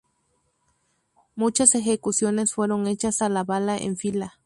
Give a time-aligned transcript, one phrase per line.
[1.35, 4.39] Muchas ejecuciones fueron hechas a la "bala en fila".